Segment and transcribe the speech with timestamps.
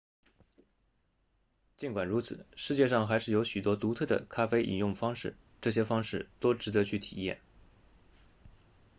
[1.77, 7.39] 尽管如此世界上还是有许多独特的咖啡饮用方式这些方式都值得去体验